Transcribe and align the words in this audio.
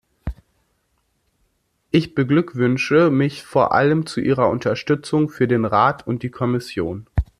Ich 1.91 2.15
beglückwünsche 2.15 3.11
mich 3.11 3.43
vor 3.43 3.71
allem 3.71 4.07
zu 4.07 4.19
Ihrer 4.19 4.49
Unterstützung 4.49 5.29
für 5.29 5.47
den 5.47 5.63
Rat 5.63 6.07
und 6.07 6.23
die 6.23 6.31
Kommission. 6.31 7.05